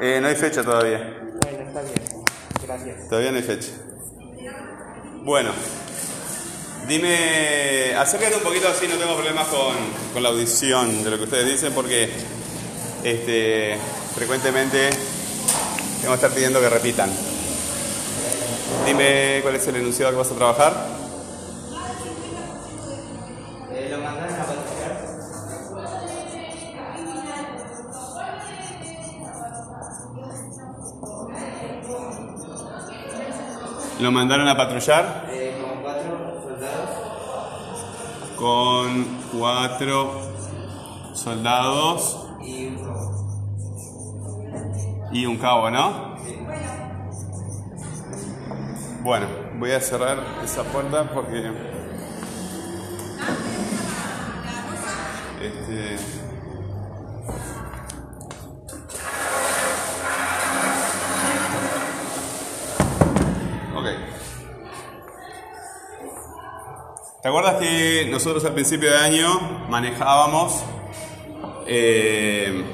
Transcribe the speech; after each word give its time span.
Eh, 0.00 0.20
no 0.20 0.28
hay 0.28 0.36
fecha 0.36 0.62
todavía. 0.62 1.18
Bueno, 1.42 1.58
está 1.66 1.82
bien. 1.82 2.24
Gracias. 2.64 3.08
Todavía 3.08 3.30
no 3.32 3.36
hay 3.38 3.42
fecha. 3.42 3.72
Bueno, 5.24 5.50
dime, 6.86 7.94
acércate 7.96 8.36
un 8.36 8.42
poquito 8.42 8.68
así, 8.68 8.86
no 8.88 8.94
tengo 8.94 9.14
problemas 9.14 9.46
con, 9.48 9.74
con 10.14 10.22
la 10.22 10.30
audición 10.30 11.04
de 11.04 11.10
lo 11.10 11.18
que 11.18 11.24
ustedes 11.24 11.46
dicen 11.46 11.72
porque 11.74 12.08
este, 13.04 13.76
frecuentemente 14.14 14.90
tengo 16.00 16.12
que 16.12 16.14
estar 16.14 16.30
pidiendo 16.30 16.60
que 16.60 16.68
repitan. 16.70 17.10
Dime 18.86 19.40
cuál 19.42 19.56
es 19.56 19.66
el 19.66 19.76
enunciado 19.76 20.12
que 20.12 20.18
vas 20.18 20.30
a 20.30 20.34
trabajar. 20.34 20.97
Lo 34.00 34.12
mandaron 34.12 34.48
a 34.48 34.56
patrullar 34.56 35.26
Eh, 35.30 35.56
con 35.60 35.82
cuatro 35.82 36.40
soldados 36.42 36.90
con 38.36 39.04
cuatro 39.32 40.20
soldados 41.14 42.26
y 42.44 42.66
un 42.66 42.76
cabo. 42.76 43.18
y 45.12 45.26
un 45.26 45.36
cabo, 45.38 45.70
¿no? 45.70 46.16
Bueno, 49.02 49.26
voy 49.58 49.72
a 49.72 49.80
cerrar 49.80 50.18
esa 50.44 50.62
puerta 50.64 51.04
porque. 51.12 51.50
Este. 55.40 56.17
¿Te 67.28 67.30
acuerdas 67.30 67.56
que 67.56 68.08
nosotros 68.10 68.42
al 68.46 68.54
principio 68.54 68.90
de 68.90 68.96
año 68.96 69.66
manejábamos 69.68 70.64
eh, 71.66 72.64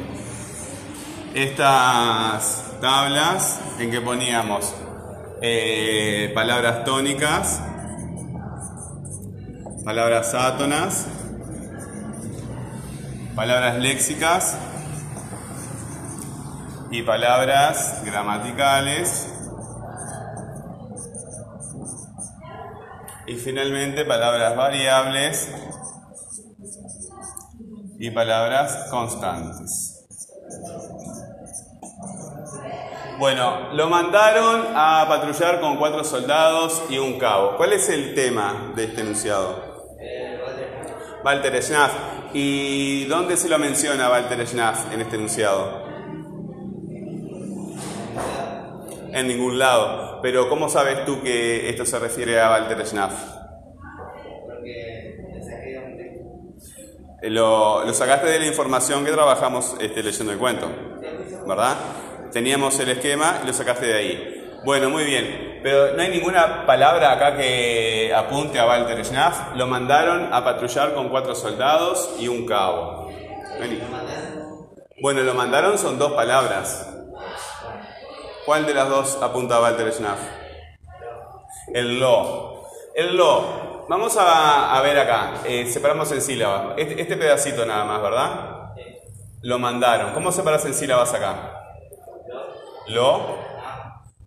estas 1.35 2.79
tablas 2.81 3.59
en 3.81 3.91
que 3.91 4.01
poníamos 4.01 4.73
eh, 5.43 6.31
palabras 6.37 6.85
tónicas, 6.85 7.63
palabras 9.85 10.33
átonas, 10.35 11.09
palabras 13.35 13.81
léxicas 13.81 14.57
y 16.93 17.03
palabras 17.03 18.03
gramaticales 18.05 19.34
y 23.27 23.35
finalmente 23.37 24.05
palabras 24.05 24.57
variables 24.57 25.49
y 27.99 28.11
palabras 28.11 28.89
constantes. 28.91 30.07
Bueno, 33.19 33.73
lo 33.73 33.89
mandaron 33.89 34.67
a 34.75 35.07
patrullar 35.09 35.61
con 35.61 35.77
cuatro 35.77 36.03
soldados 36.05 36.83
y 36.91 36.99
un 36.99 37.19
cabo. 37.19 37.57
¿Cuál 37.57 37.73
es 37.73 37.89
el 37.89 38.15
tema 38.15 38.73
de 38.75 38.85
este 38.85 39.03
enunciado? 39.03 39.75
Walter 41.25 41.63
Schnaff. 41.63 41.93
¿Y 42.35 43.05
dónde 43.05 43.37
se 43.37 43.49
lo 43.49 43.59
menciona 43.59 44.11
Walter 44.11 44.47
Schnaff 44.47 44.93
en 44.93 45.01
este 45.01 45.17
enunciado? 45.17 45.94
En 49.15 49.29
ningún 49.29 49.59
lado. 49.59 50.21
Pero 50.23 50.49
¿cómo 50.49 50.69
sabes 50.69 51.05
tú 51.05 51.23
que 51.23 51.69
esto 51.71 51.87
se 51.87 51.99
refiere 51.99 52.41
a 52.41 52.51
Walter 52.51 52.85
Schnaff? 52.87 53.13
Porque. 54.47 55.15
Eh, 57.23 57.31
Lo, 57.31 57.85
lo 57.85 57.95
sacaste 57.95 58.27
de 58.27 58.39
la 58.41 58.47
información 58.47 59.05
que 59.05 59.13
trabajamos 59.13 59.77
este, 59.81 60.03
leyendo 60.03 60.33
el 60.33 60.39
cuento, 60.39 60.69
¿verdad? 61.47 61.75
Teníamos 62.33 62.79
el 62.81 62.91
esquema 62.91 63.39
y 63.43 63.47
lo 63.47 63.53
sacaste 63.53 63.87
de 63.87 63.95
ahí. 63.95 64.41
Bueno, 64.65 64.91
muy 64.91 65.05
bien. 65.05 65.61
Pero 65.63 65.95
no 65.95 66.03
hay 66.03 66.11
ninguna 66.11 66.67
palabra 66.67 67.13
acá 67.13 67.37
que 67.37 68.13
apunte 68.15 68.59
a 68.59 68.67
Walter 68.67 69.03
Schnaff. 69.05 69.55
Lo 69.57 69.67
mandaron 69.67 70.33
a 70.33 70.45
patrullar 70.45 70.93
con 70.95 71.09
cuatro 71.09 71.35
soldados 71.35 72.15
y 72.19 72.29
un 72.29 72.45
cabo. 72.47 73.09
Ni- 73.61 73.81
Bueno, 75.01 75.23
lo 75.23 75.35
mandaron 75.35 75.79
son 75.79 75.99
dos 75.99 76.13
palabras. 76.13 76.94
¿Cuál 78.45 78.67
de 78.67 78.75
las 78.75 78.89
dos 78.89 79.19
apunta 79.23 79.61
Walter 79.61 79.93
Schnaff? 79.93 80.21
El 81.73 81.99
lo. 81.99 82.65
El 82.95 83.17
lo. 83.17 83.87
Vamos 83.89 84.17
a, 84.17 84.77
a 84.77 84.81
ver 84.83 84.99
acá. 84.99 85.41
Eh, 85.45 85.67
separamos 85.67 86.13
en 86.13 86.21
sílabas. 86.21 86.75
Este, 86.77 87.01
este 87.01 87.17
pedacito 87.17 87.65
nada 87.65 87.85
más, 87.85 88.03
¿verdad? 88.03 88.75
Lo 89.43 89.59
mandaron. 89.59 90.13
¿Cómo 90.13 90.31
separas 90.31 90.65
en 90.67 90.75
sílabas 90.75 91.13
acá? 91.15 91.61
Lo, 92.89 93.39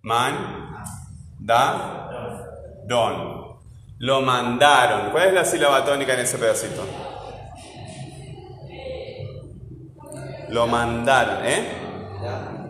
man, 0.01 0.75
da, 1.39 2.09
don. 2.85 3.59
Lo 3.99 4.21
mandaron. 4.21 5.11
¿Cuál 5.11 5.27
es 5.27 5.33
la 5.33 5.45
sílaba 5.45 5.85
tónica 5.85 6.13
en 6.13 6.19
ese 6.21 6.37
pedacito? 6.37 6.83
Lo 10.49 10.67
mandaron, 10.67 11.45
¿eh? 11.45 11.86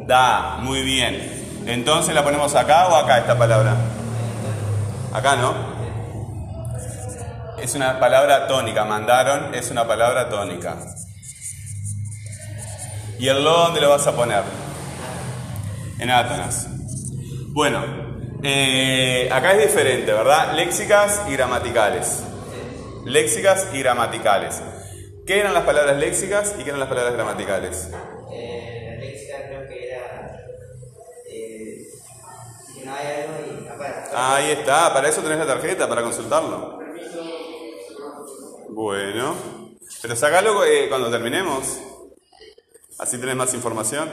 Da, 0.07 0.59
muy 0.62 0.84
bien. 0.84 1.63
Entonces 1.66 2.16
la 2.16 2.23
ponemos 2.23 2.56
acá 2.56 2.88
o 2.88 2.95
acá 2.95 3.18
esta 3.18 3.38
palabra. 3.38 3.75
Acá, 5.13 5.35
¿no? 5.35 5.53
Es 7.62 7.75
una 7.75 8.00
palabra 8.00 8.47
tónica. 8.47 8.85
Mandaron 8.85 9.53
es 9.53 9.69
una 9.69 9.85
palabra 9.85 10.29
tónica. 10.29 10.78
¿Y 13.19 13.28
el 13.28 13.44
lo 13.44 13.51
dónde 13.51 13.81
lo 13.81 13.90
vas 13.90 14.07
a 14.07 14.16
poner? 14.16 14.44
En 16.00 16.09
átonas. 16.09 16.68
Bueno, 17.50 17.84
eh, 18.44 19.28
acá 19.29 19.53
es 19.53 19.68
diferente, 19.68 20.13
¿verdad? 20.13 20.53
Léxicas 20.53 21.24
y 21.28 21.34
gramaticales. 21.34 22.24
Léxicas 23.03 23.68
y 23.74 23.79
gramaticales. 23.79 24.62
¿Qué 25.25 25.41
eran 25.41 25.53
las 25.53 25.63
palabras 25.63 25.97
léxicas 25.97 26.56
y 26.57 26.63
qué 26.63 26.69
eran 26.69 26.79
las 26.79 26.88
palabras 26.88 27.13
gramaticales? 27.16 27.89
Ahí 34.19 34.50
está, 34.50 34.91
para 34.91 35.09
eso 35.09 35.22
tenés 35.22 35.38
la 35.38 35.45
tarjeta, 35.45 35.88
para 35.88 36.01
consultarlo. 36.01 36.79
Bueno, 38.69 39.35
pero 40.01 40.16
sacalo 40.16 40.66
eh, 40.66 40.89
cuando 40.89 41.11
terminemos. 41.11 41.78
Así 42.97 43.19
tenés 43.19 43.35
más 43.35 43.53
información. 43.53 44.09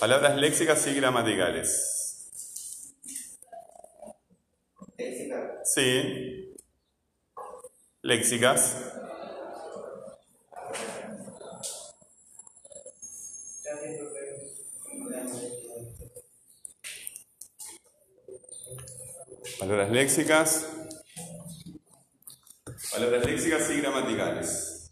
Palabras 0.00 0.36
léxicas 0.36 0.84
y 0.88 0.94
gramaticales. 0.94 2.28
Sí. 5.64 6.52
Léxicas. 8.02 8.76
Palabras 19.72 19.90
léxicas. 19.90 20.66
Palabras 22.92 23.24
léxicas 23.24 23.70
y 23.70 23.80
gramaticales. 23.80 24.90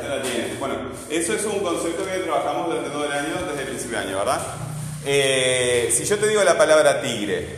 Ya 0.00 0.08
la 0.08 0.22
tienes. 0.22 0.60
Bueno, 0.60 0.76
eso 1.10 1.32
es 1.32 1.44
un 1.46 1.58
concepto 1.64 2.04
que 2.06 2.18
trabajamos 2.20 2.68
durante 2.68 2.90
todo 2.90 3.06
el 3.06 3.10
año, 3.10 3.44
desde 3.44 3.62
el 3.62 3.68
principio 3.70 3.98
de 3.98 4.04
año, 4.04 4.18
¿verdad? 4.18 4.40
Eh, 5.04 5.92
si 5.92 6.04
yo 6.04 6.16
te 6.16 6.28
digo 6.28 6.44
la 6.44 6.56
palabra 6.56 7.02
tigre, 7.02 7.56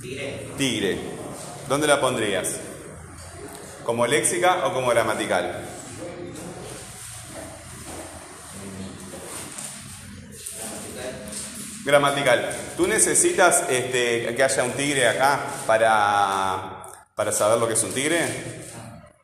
Tigre. 0.00 0.46
tigre, 0.56 0.98
¿dónde 1.68 1.88
la 1.88 2.00
pondrías? 2.00 2.60
¿Como 3.82 4.06
léxica 4.06 4.64
o 4.68 4.72
como 4.72 4.90
gramatical? 4.90 5.71
Gramatical. 11.84 12.50
¿Tú 12.76 12.86
necesitas 12.86 13.64
este, 13.68 14.34
que 14.34 14.42
haya 14.42 14.64
un 14.64 14.72
tigre 14.72 15.08
acá 15.08 15.40
para, 15.66 16.86
para 17.14 17.32
saber 17.32 17.58
lo 17.58 17.66
que 17.66 17.74
es 17.74 17.82
un 17.82 17.92
tigre? 17.92 18.20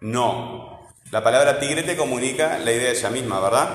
No. 0.00 0.88
La 1.10 1.22
palabra 1.22 1.58
tigre 1.58 1.82
te 1.82 1.96
comunica 1.96 2.58
la 2.58 2.72
idea 2.72 2.90
ella 2.90 3.10
misma, 3.10 3.40
¿verdad? 3.40 3.68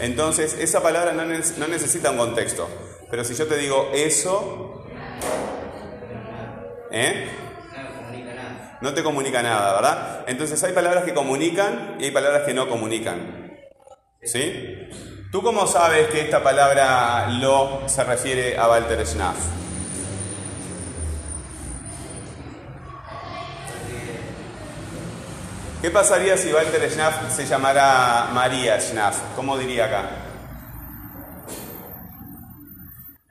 Entonces, 0.00 0.54
esa 0.58 0.82
palabra 0.82 1.12
no, 1.12 1.24
no 1.24 1.68
necesita 1.68 2.10
un 2.10 2.18
contexto. 2.18 2.68
Pero 3.10 3.24
si 3.24 3.34
yo 3.34 3.46
te 3.46 3.56
digo 3.56 3.90
eso, 3.94 4.76
¿Eh? 6.90 7.28
No 8.80 8.94
te 8.94 9.02
comunica 9.02 9.42
nada, 9.42 9.74
¿verdad? 9.74 10.24
Entonces 10.28 10.62
hay 10.64 10.72
palabras 10.72 11.04
que 11.04 11.14
comunican 11.14 11.96
y 11.98 12.04
hay 12.04 12.10
palabras 12.10 12.42
que 12.44 12.54
no 12.54 12.68
comunican. 12.68 13.52
¿Sí? 14.22 14.88
¿Tú 15.30 15.42
cómo 15.42 15.66
sabes 15.66 16.08
que 16.08 16.20
esta 16.22 16.42
palabra 16.42 17.28
lo 17.28 17.88
se 17.88 18.04
refiere 18.04 18.56
a 18.56 18.68
Walter 18.68 19.04
Schnaff? 19.06 19.36
¿Qué 25.82 25.90
pasaría 25.90 26.36
si 26.36 26.52
Walter 26.52 26.90
Schnaff 26.90 27.34
se 27.34 27.44
llamara 27.46 28.28
María 28.32 28.80
Schnaff? 28.80 29.18
¿Cómo 29.34 29.58
diría 29.58 29.86
acá? 29.86 30.02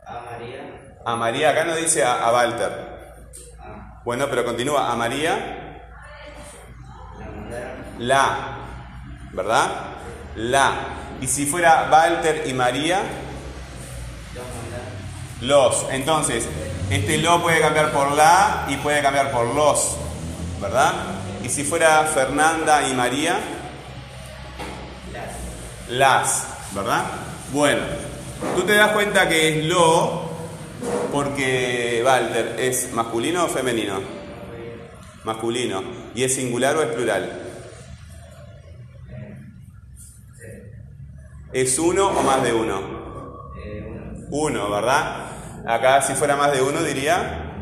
a 0.05 0.21
María, 0.21 1.01
A 1.05 1.15
María, 1.15 1.49
acá 1.49 1.63
no 1.65 1.75
dice 1.75 2.03
a, 2.03 2.25
a 2.27 2.31
Walter. 2.31 2.95
Bueno, 4.03 4.27
pero 4.29 4.45
continúa. 4.45 4.91
A 4.91 4.95
María, 4.95 5.81
la. 7.97 8.57
¿Verdad? 9.33 9.67
La. 10.35 10.73
Y 11.21 11.27
si 11.27 11.45
fuera 11.45 11.89
Walter 11.91 12.43
y 12.47 12.53
María, 12.53 13.01
los. 15.41 15.85
Entonces, 15.91 16.47
este 16.89 17.17
lo 17.17 17.41
puede 17.41 17.59
cambiar 17.61 17.91
por 17.91 18.11
la 18.11 18.65
y 18.69 18.75
puede 18.77 19.01
cambiar 19.01 19.31
por 19.31 19.53
los. 19.53 19.97
¿Verdad? 20.61 20.93
Y 21.43 21.49
si 21.49 21.63
fuera 21.63 22.03
Fernanda 22.05 22.87
y 22.87 22.93
María, 22.93 23.39
las. 25.89 26.47
¿Verdad? 26.73 27.03
Bueno, 27.51 27.81
tú 28.55 28.63
te 28.63 28.75
das 28.75 28.91
cuenta 28.91 29.29
que 29.29 29.59
es 29.59 29.65
lo 29.65 30.25
porque 31.11 32.01
Walter 32.05 32.55
es 32.59 32.91
masculino 32.91 33.45
o 33.45 33.47
femenino? 33.47 34.01
Masculino. 35.23 35.83
¿Y 36.13 36.23
es 36.23 36.35
singular 36.35 36.75
o 36.75 36.83
es 36.83 36.89
plural? 36.89 37.44
¿Es 41.55 41.79
uno 41.79 42.09
o 42.09 42.21
más 42.21 42.43
de 42.43 42.51
uno? 42.51 42.81
uno, 44.29 44.69
¿verdad? 44.69 45.27
Acá 45.65 46.01
si 46.01 46.11
fuera 46.13 46.35
más 46.35 46.51
de 46.51 46.61
uno 46.61 46.83
diría... 46.83 47.53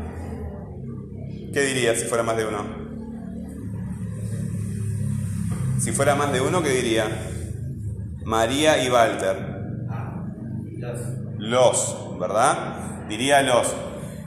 ¿Qué 1.52 1.60
diría 1.60 1.94
si 1.94 2.06
fuera 2.06 2.24
más 2.24 2.36
de 2.36 2.44
uno? 2.44 2.64
Si 5.78 5.92
fuera 5.92 6.16
más 6.16 6.32
de 6.32 6.40
uno, 6.40 6.60
¿qué 6.60 6.70
diría? 6.70 7.06
María 8.24 8.82
y 8.82 8.90
Walter. 8.90 9.36
Los, 11.38 12.18
¿verdad? 12.18 13.06
Diría 13.08 13.42
los. 13.42 13.72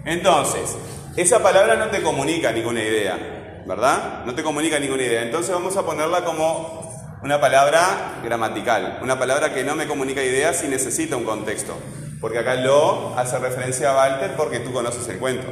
Entonces, 0.06 0.78
esa 1.18 1.44
palabra 1.44 1.76
no 1.76 1.88
te 1.88 2.02
comunica 2.02 2.54
ninguna 2.54 2.82
idea, 2.82 3.64
¿verdad? 3.68 4.24
No 4.26 4.34
te 4.34 4.44
comunica 4.44 4.80
ninguna 4.80 5.04
idea. 5.04 5.24
Entonces 5.24 5.54
vamos 5.54 5.76
a 5.76 5.86
ponerla 5.86 6.24
como 6.24 6.87
una 7.22 7.42
palabra 7.42 8.20
gramatical, 8.24 9.00
una 9.02 9.18
palabra 9.18 9.54
que 9.54 9.64
no 9.64 9.76
me 9.76 9.88
comunica 9.88 10.24
ideas 10.24 10.64
y 10.64 10.68
necesita 10.68 11.16
un 11.16 11.24
contexto. 11.26 11.78
Porque 12.22 12.40
acá 12.40 12.56
lo 12.56 13.18
hace 13.18 13.38
referencia 13.38 13.92
a 13.92 13.96
Walter 13.96 14.36
porque 14.36 14.60
tú 14.60 14.74
conoces 14.74 15.08
el 15.08 15.20
cuento, 15.20 15.48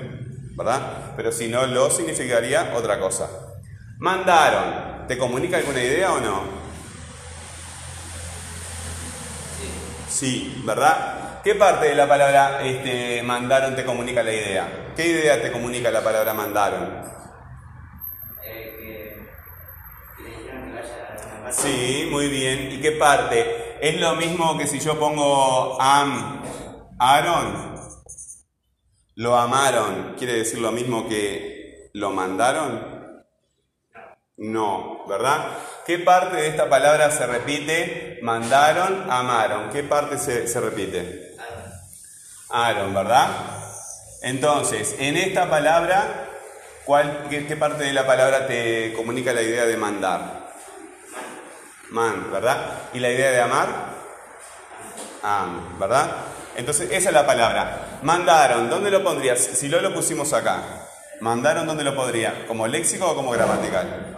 ¿verdad? 0.56 1.14
Pero 1.16 1.32
si 1.32 1.48
no, 1.48 1.66
lo 1.68 1.92
significaría 1.92 2.74
otra 2.76 3.00
cosa. 3.00 3.30
Mandaron, 4.00 5.08
¿te 5.08 5.18
comunica 5.18 5.58
alguna 5.58 5.82
idea 5.82 6.14
o 6.14 6.20
no? 6.20 6.42
Sí, 10.10 10.62
¿verdad? 10.66 11.42
¿Qué 11.44 11.56
parte 11.56 11.90
de 11.90 11.96
la 11.96 12.08
palabra 12.08 12.64
este, 12.64 13.22
mandaron 13.22 13.76
te 13.76 13.86
comunica 13.86 14.24
la 14.24 14.34
idea? 14.34 14.94
¿Qué 14.96 15.06
idea 15.08 15.42
te 15.42 15.52
comunica 15.52 15.92
la 15.92 16.04
palabra 16.04 16.34
mandaron? 16.34 17.16
eh, 18.44 19.28
que, 20.18 20.24
que 20.24 20.30
le 20.30 20.38
dijeron 20.38 20.72
que 20.72 20.72
Sí, 21.52 22.08
muy 22.10 22.28
bien. 22.28 22.72
¿Y 22.72 22.82
qué 22.82 22.92
parte? 22.94 23.78
¿Es 23.80 24.00
lo 24.00 24.16
mismo 24.16 24.58
que 24.58 24.68
si 24.68 24.80
yo 24.80 24.98
pongo 25.00 25.80
am, 25.80 26.42
Aaron? 26.98 27.76
¿Lo 29.16 29.36
amaron? 29.36 30.16
¿Quiere 30.18 30.34
decir 30.34 30.60
lo 30.60 30.72
mismo 30.72 31.08
que 31.08 31.90
lo 31.94 32.12
mandaron? 32.12 33.24
No, 34.38 35.06
¿verdad? 35.08 35.58
¿Qué 35.86 36.00
parte 36.00 36.38
de 36.38 36.48
esta 36.48 36.68
palabra 36.68 37.12
se 37.12 37.26
repite? 37.28 38.20
Mandaron, 38.22 39.10
amaron. 39.10 39.70
¿Qué 39.70 39.84
parte 39.84 40.18
se, 40.18 40.48
se 40.48 40.60
repite? 40.60 41.36
Aaron, 42.50 42.94
¿verdad? 42.94 43.30
Entonces, 44.24 44.96
en 45.00 45.16
esta 45.16 45.50
palabra, 45.50 46.28
¿cuál, 46.86 47.28
qué, 47.30 47.46
qué 47.46 47.56
parte 47.56 47.84
de 47.84 47.94
la 47.94 48.08
palabra 48.08 48.48
te 48.48 48.94
comunica 48.94 49.32
la 49.32 49.44
idea 49.44 49.66
de 49.66 49.78
mandar? 49.78 50.45
Man, 51.90 52.32
¿verdad? 52.32 52.90
¿Y 52.94 53.00
la 53.00 53.10
idea 53.10 53.32
de 53.32 53.42
amar? 53.42 53.68
Am, 55.22 55.80
¿verdad? 55.80 56.12
Entonces, 56.56 56.90
esa 56.92 57.10
es 57.10 57.14
la 57.14 57.26
palabra. 57.26 58.00
Mandaron, 58.02 58.70
¿dónde 58.70 58.90
lo 58.92 59.04
pondrías? 59.04 59.40
Si 59.40 59.68
lo 59.68 59.82
lo 59.82 59.94
pusimos 59.94 60.34
acá. 60.34 60.62
Mandaron, 61.22 61.68
¿dónde 61.68 61.84
lo 61.84 61.96
pondría? 61.96 62.46
¿Como 62.48 62.68
léxico 62.68 63.10
o 63.10 63.16
como 63.16 63.32
gramatical? 63.32 64.14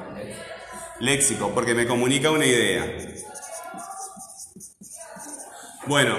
Léxico, 0.99 1.51
porque 1.53 1.75
me 1.75 1.87
comunica 1.87 2.31
una 2.31 2.45
idea. 2.45 2.85
Bueno, 5.85 6.15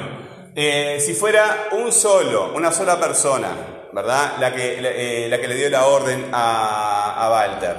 eh, 0.55 1.03
si 1.05 1.15
fuera 1.15 1.69
un 1.73 1.93
solo, 1.93 2.53
una 2.55 2.73
sola 2.73 2.99
persona, 2.99 3.51
¿verdad? 3.93 4.35
La 4.39 4.55
que, 4.55 4.79
eh, 4.81 5.29
la 5.29 5.41
que 5.41 5.49
le 5.49 5.55
dio 5.57 5.71
la 5.71 5.87
orden 5.87 6.31
a, 6.33 7.27
a 7.27 7.31
Walter, 7.31 7.77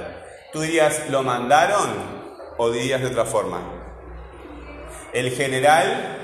¿tú 0.52 0.60
dirías 0.60 1.08
lo 1.08 1.22
mandaron 1.22 2.19
o 2.62 2.70
dirías 2.70 3.00
de 3.00 3.06
otra 3.06 3.24
forma? 3.24 3.58
El 5.14 5.30
general, 5.30 6.18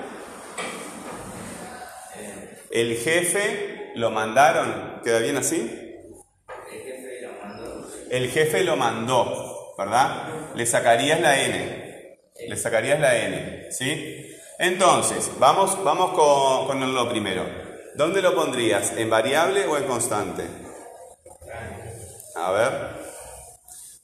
el 2.70 2.94
jefe, 2.98 3.92
lo 3.94 4.10
mandaron, 4.10 5.00
¿queda 5.02 5.20
bien 5.20 5.38
así? 5.38 5.82
el 8.10 8.30
jefe 8.30 8.64
lo 8.64 8.76
mandó, 8.76 9.74
¿verdad? 9.78 10.28
Le 10.54 10.66
sacarías 10.66 11.20
la 11.20 11.42
N. 11.42 12.18
Le 12.48 12.56
sacarías 12.56 13.00
la 13.00 13.16
N, 13.16 13.72
¿sí? 13.72 14.30
Entonces, 14.58 15.30
vamos, 15.38 15.82
vamos 15.82 16.12
con 16.12 16.94
lo 16.94 17.08
primero. 17.08 17.46
¿Dónde 17.94 18.20
lo 18.20 18.34
pondrías? 18.34 18.92
¿En 18.98 19.08
variable 19.08 19.64
o 19.64 19.78
en 19.78 19.84
constante? 19.84 20.44
A 22.34 22.52
ver. 22.52 23.06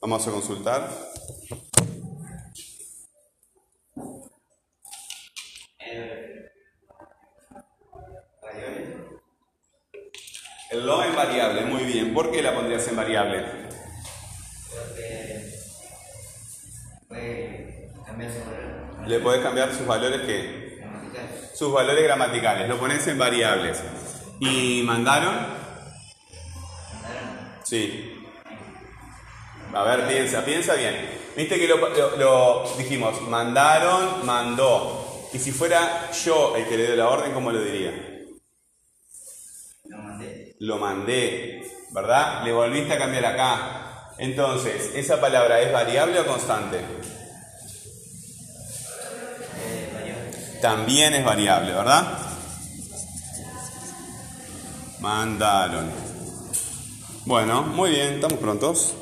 Vamos 0.00 0.26
a 0.26 0.30
consultar. 0.30 0.88
eh, 0.92 1.12
variable, 3.94 5.76
El 10.70 10.86
lo 10.86 11.04
en 11.04 11.14
variable, 11.14 11.62
muy 11.66 11.84
bien. 11.84 12.14
¿Por 12.14 12.30
qué 12.30 12.42
la 12.42 12.54
pondrías 12.54 12.86
en 12.88 12.96
variable? 12.96 13.44
porque 17.08 17.08
puede 17.08 17.90
cambiar 18.06 18.32
su 18.32 18.38
valor 18.40 19.06
Le 19.06 19.18
podés 19.20 19.42
cambiar 19.42 19.74
sus 19.74 19.86
valores 19.86 20.20
gramatical, 20.22 21.54
sus 21.54 21.72
valores 21.72 22.02
gramaticales. 22.04 22.68
Lo 22.68 22.78
pones 22.78 23.06
en 23.06 23.18
variables. 23.18 23.82
¿Y 24.40 24.82
mandaron? 24.84 25.34
mandaron, 25.34 25.62
Sí. 27.64 28.18
A 29.74 29.82
ver, 29.84 30.06
piensa, 30.08 30.44
piensa 30.44 30.74
bien. 30.74 31.08
Viste 31.36 31.58
que 31.58 31.66
lo, 31.68 31.76
lo- 31.76 32.16
lo 32.16 32.64
dijimos, 32.78 33.20
mandaron, 33.22 34.24
mandó. 34.26 35.01
Y 35.32 35.38
si 35.38 35.50
fuera 35.50 36.10
yo 36.24 36.54
el 36.56 36.66
que 36.68 36.76
le 36.76 36.86
dio 36.86 36.96
la 36.96 37.08
orden, 37.08 37.32
¿cómo 37.32 37.50
lo 37.50 37.62
diría? 37.62 37.92
lo 39.86 39.98
mandé, 39.98 40.56
Lo 40.60 40.78
mandé, 40.78 41.70
¿verdad? 41.90 42.44
Le 42.44 42.52
volviste 42.52 42.92
a 42.94 42.98
cambiar 42.98 43.24
acá. 43.26 44.12
Entonces, 44.18 44.92
¿esa 44.94 45.20
palabra 45.20 45.60
es 45.60 45.72
variable 45.72 46.20
o 46.20 46.26
constante? 46.26 46.78
eh, 49.58 49.90
variable, 49.94 50.58
También 50.60 51.14
es 51.14 51.24
variable, 51.24 51.72
¿verdad? 51.72 52.18
Mandaron. 55.00 55.90
Bueno, 57.24 57.62
muy 57.62 57.90
bien, 57.90 58.14
¿estamos 58.14 58.38
prontos? 58.38 58.94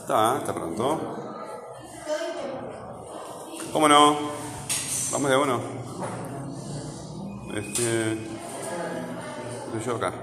Está, 0.00 0.38
está 0.38 0.54
pronto. 0.54 1.25
¿Cómo 3.76 3.88
no? 3.88 4.16
Vamos 5.12 5.30
de 5.30 5.36
uno. 5.36 5.60
Este. 7.54 8.16
Yo 9.84 9.96
acá. 9.96 10.14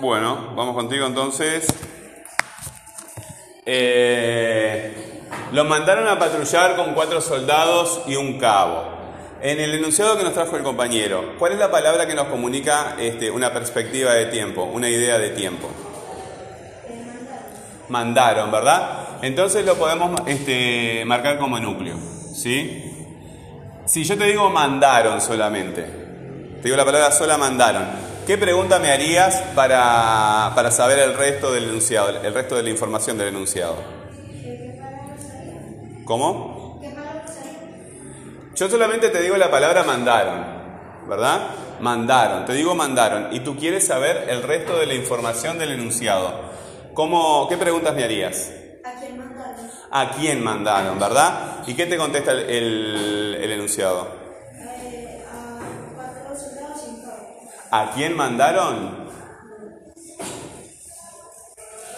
Bueno, 0.00 0.52
vamos 0.56 0.74
contigo 0.74 1.06
entonces. 1.06 1.66
Eh, 3.66 5.20
los 5.52 5.68
mandaron 5.68 6.08
a 6.08 6.18
patrullar 6.18 6.76
con 6.76 6.94
cuatro 6.94 7.20
soldados 7.20 8.02
y 8.06 8.16
un 8.16 8.38
cabo. 8.38 9.01
En 9.42 9.58
el 9.58 9.74
enunciado 9.74 10.16
que 10.16 10.22
nos 10.22 10.34
trajo 10.34 10.56
el 10.56 10.62
compañero, 10.62 11.34
¿cuál 11.36 11.50
es 11.54 11.58
la 11.58 11.68
palabra 11.68 12.06
que 12.06 12.14
nos 12.14 12.28
comunica 12.28 12.94
este, 12.96 13.28
una 13.28 13.52
perspectiva 13.52 14.14
de 14.14 14.26
tiempo, 14.26 14.62
una 14.62 14.88
idea 14.88 15.18
de 15.18 15.30
tiempo? 15.30 15.68
Mandaron, 17.88 18.52
¿verdad? 18.52 19.18
Entonces 19.20 19.66
lo 19.66 19.74
podemos 19.74 20.20
este, 20.28 21.02
marcar 21.06 21.40
como 21.40 21.58
núcleo, 21.58 21.96
¿sí? 22.32 22.84
Si 23.84 24.04
yo 24.04 24.16
te 24.16 24.26
digo 24.26 24.48
mandaron 24.48 25.20
solamente, 25.20 25.82
te 25.82 26.62
digo 26.62 26.76
la 26.76 26.84
palabra 26.84 27.10
sola 27.10 27.36
mandaron, 27.36 27.82
¿qué 28.24 28.38
pregunta 28.38 28.78
me 28.78 28.92
harías 28.92 29.42
para, 29.56 30.52
para 30.54 30.70
saber 30.70 31.00
el 31.00 31.14
resto 31.14 31.50
del 31.50 31.64
enunciado, 31.64 32.10
el 32.10 32.32
resto 32.32 32.54
de 32.54 32.62
la 32.62 32.70
información 32.70 33.18
del 33.18 33.28
enunciado? 33.30 33.74
¿Cómo? 36.04 36.61
Yo 38.62 38.70
solamente 38.70 39.08
te 39.08 39.20
digo 39.20 39.36
la 39.36 39.50
palabra 39.50 39.82
mandaron, 39.82 40.44
¿verdad? 41.08 41.48
Mandaron, 41.80 42.44
te 42.44 42.52
digo 42.52 42.76
mandaron, 42.76 43.34
y 43.34 43.40
tú 43.40 43.56
quieres 43.56 43.84
saber 43.84 44.26
el 44.28 44.44
resto 44.44 44.78
de 44.78 44.86
la 44.86 44.94
información 44.94 45.58
del 45.58 45.72
enunciado. 45.72 46.32
¿Cómo, 46.94 47.48
¿Qué 47.48 47.56
preguntas 47.56 47.92
me 47.92 48.04
harías? 48.04 48.52
¿A 48.84 49.00
quién 49.00 49.18
mandaron? 49.18 49.70
¿A 49.90 50.10
quién 50.12 50.44
mandaron, 50.44 50.96
verdad? 51.00 51.64
¿Y 51.66 51.74
qué 51.74 51.86
te 51.86 51.96
contesta 51.96 52.30
el, 52.30 52.38
el- 52.48 53.38
el 53.42 53.50
enunciado? 53.50 54.06
Eh, 54.54 55.24
a 55.28 55.96
cuatro 55.96 56.36
soldados 56.38 56.82
y 56.86 56.90
un 56.90 57.00
cabo. 57.02 57.40
¿A 57.72 57.90
quién 57.96 58.16
mandaron? 58.16 59.08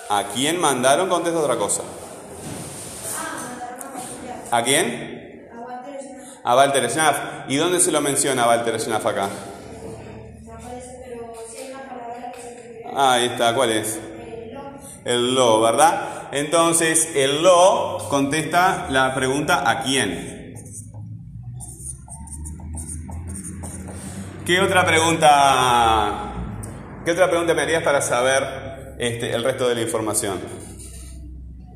¿A 0.08 0.24
quién 0.34 0.58
mandaron? 0.58 1.10
Contesta 1.10 1.38
otra 1.40 1.56
cosa. 1.56 1.82
Ah. 3.18 4.56
¿A 4.58 4.62
quién? 4.64 5.13
A 6.44 6.54
Walter 6.54 6.90
Schnaff. 6.90 7.16
¿Y 7.48 7.56
dónde 7.56 7.80
se 7.80 7.90
lo 7.90 8.00
menciona 8.00 8.46
Walter 8.46 8.78
Schnaff 8.78 9.06
acá? 9.06 9.30
Ah, 12.96 13.14
ahí 13.14 13.26
está, 13.26 13.54
¿cuál 13.54 13.70
es? 13.70 13.98
El 15.04 15.34
lo, 15.34 15.60
¿verdad? 15.60 16.28
Entonces, 16.32 17.08
el 17.14 17.42
lo 17.42 17.98
contesta 18.08 18.86
la 18.90 19.14
pregunta 19.14 19.68
¿a 19.68 19.82
quién? 19.82 20.54
¿Qué 24.46 24.60
otra 24.60 24.84
pregunta? 24.84 26.32
¿Qué 27.04 27.10
otra 27.10 27.28
pregunta 27.28 27.54
me 27.54 27.62
harías 27.62 27.82
para 27.82 28.00
saber 28.00 28.94
este, 28.98 29.34
el 29.34 29.42
resto 29.42 29.68
de 29.68 29.74
la 29.74 29.80
información? 29.80 30.38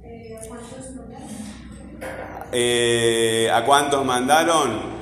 Eh, 0.04 0.38
¿Cuántos 0.46 0.90
mandaron? 0.94 2.37
Eh, 2.52 3.50
¿A 3.52 3.62
cuántos 3.64 4.04
mandaron? 4.04 4.98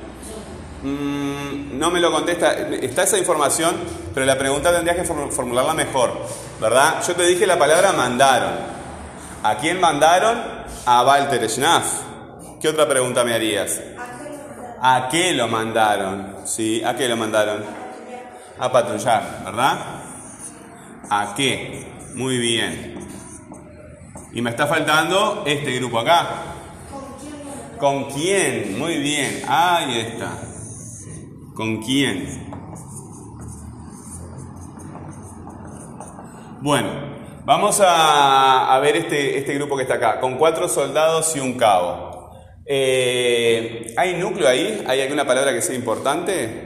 Mm, 0.83 1.77
no 1.79 1.89
me 1.91 1.99
lo 1.99 2.11
contesta. 2.11 2.53
Está 2.53 3.03
esa 3.03 3.17
información, 3.17 3.75
pero 4.13 4.25
la 4.25 4.37
pregunta 4.37 4.71
tendrías 4.71 4.95
que 4.97 5.03
form- 5.05 5.31
formularla 5.31 5.73
mejor, 5.73 6.11
¿verdad? 6.59 7.03
Yo 7.07 7.15
te 7.15 7.23
dije 7.25 7.45
la 7.47 7.57
palabra 7.57 7.93
mandaron. 7.93 8.53
¿A 9.43 9.55
quién 9.57 9.79
mandaron? 9.79 10.37
A 10.85 11.03
Walter 11.03 11.49
Schnaff. 11.49 12.01
¿Qué 12.61 12.69
otra 12.69 12.87
pregunta 12.87 13.23
me 13.23 13.33
harías? 13.33 13.79
¿A 14.81 15.07
qué 15.09 15.33
lo 15.33 15.47
mandaron? 15.47 16.37
Sí, 16.45 16.83
¿a 16.83 16.95
qué 16.95 17.07
lo 17.07 17.15
mandaron? 17.17 17.63
A 18.59 18.71
patrullar, 18.71 19.41
¿verdad? 19.45 19.77
¿A 21.09 21.33
qué? 21.35 21.87
Muy 22.15 22.37
bien. 22.37 22.95
Y 24.33 24.41
me 24.41 24.49
está 24.49 24.67
faltando 24.67 25.43
este 25.45 25.71
grupo 25.77 25.99
acá. 25.99 26.27
¿Con 27.79 28.05
quién. 28.05 28.77
Muy 28.79 28.97
bien, 28.97 29.43
ahí 29.47 29.99
está. 29.99 30.41
¿Con 31.53 31.81
quién? 31.83 32.47
Bueno, 36.61 36.89
vamos 37.45 37.79
a, 37.81 38.73
a 38.73 38.79
ver 38.79 38.97
este, 38.97 39.37
este 39.37 39.53
grupo 39.53 39.77
que 39.77 39.83
está 39.83 39.95
acá, 39.95 40.19
con 40.19 40.37
cuatro 40.37 40.67
soldados 40.67 41.35
y 41.35 41.39
un 41.39 41.53
cabo. 41.53 42.31
Eh, 42.65 43.93
¿Hay 43.95 44.15
núcleo 44.15 44.47
ahí? 44.47 44.83
¿Hay 44.87 45.01
alguna 45.01 45.25
palabra 45.25 45.53
que 45.53 45.61
sea 45.61 45.75
importante? 45.75 46.63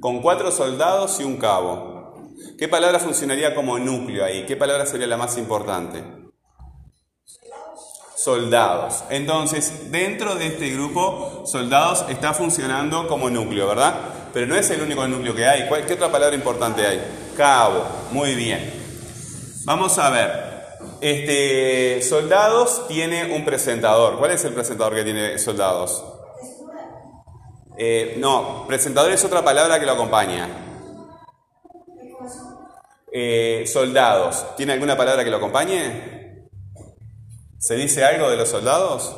Con 0.00 0.20
cuatro 0.20 0.50
soldados 0.50 1.20
y 1.20 1.24
un 1.24 1.36
cabo. 1.36 2.28
¿Qué 2.58 2.68
palabra 2.68 2.98
funcionaría 2.98 3.54
como 3.54 3.78
núcleo 3.78 4.24
ahí? 4.24 4.44
¿Qué 4.46 4.56
palabra 4.56 4.84
sería 4.84 5.06
la 5.06 5.16
más 5.16 5.38
importante? 5.38 6.19
Soldados. 8.22 9.02
Entonces, 9.08 9.90
dentro 9.90 10.34
de 10.34 10.48
este 10.48 10.68
grupo, 10.70 11.42
soldados 11.46 12.04
está 12.10 12.34
funcionando 12.34 13.08
como 13.08 13.30
núcleo, 13.30 13.66
¿verdad? 13.68 13.94
Pero 14.34 14.46
no 14.46 14.56
es 14.56 14.68
el 14.70 14.82
único 14.82 15.06
núcleo 15.08 15.34
que 15.34 15.46
hay. 15.46 15.66
¿Cuál- 15.68 15.86
¿Qué 15.86 15.94
otra 15.94 16.12
palabra 16.12 16.34
importante 16.36 16.86
hay? 16.86 17.00
Cabo. 17.34 17.82
Muy 18.12 18.34
bien. 18.34 18.72
Vamos 19.64 19.98
a 19.98 20.10
ver. 20.10 20.50
Este, 21.00 22.02
soldados 22.02 22.86
tiene 22.88 23.34
un 23.34 23.44
presentador. 23.46 24.18
¿Cuál 24.18 24.32
es 24.32 24.44
el 24.44 24.52
presentador 24.52 24.94
que 24.94 25.02
tiene 25.04 25.38
soldados? 25.38 26.04
Eh, 27.78 28.16
no, 28.18 28.66
presentador 28.66 29.10
es 29.12 29.24
otra 29.24 29.42
palabra 29.42 29.80
que 29.80 29.86
lo 29.86 29.92
acompaña. 29.92 30.46
Eh, 33.12 33.64
soldados. 33.66 34.44
¿Tiene 34.58 34.74
alguna 34.74 34.94
palabra 34.94 35.24
que 35.24 35.30
lo 35.30 35.38
acompañe? 35.38 36.19
¿Se 37.60 37.74
dice 37.74 38.02
algo 38.02 38.30
de 38.30 38.38
los 38.38 38.48
soldados? 38.48 39.14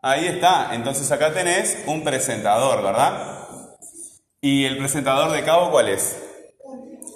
Ahí 0.00 0.26
está. 0.26 0.74
Entonces 0.74 1.10
acá 1.12 1.34
tenés 1.34 1.84
un 1.86 2.02
presentador, 2.02 2.82
¿verdad? 2.82 3.46
¿Y 4.40 4.64
el 4.64 4.78
presentador 4.78 5.30
de 5.30 5.44
cabo 5.44 5.70
cuál 5.70 5.90
es? 5.90 6.18